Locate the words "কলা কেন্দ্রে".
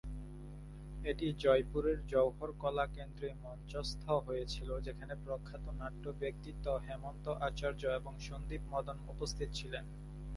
2.61-3.29